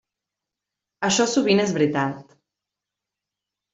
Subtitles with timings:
[1.09, 2.35] Això sovint és veritat.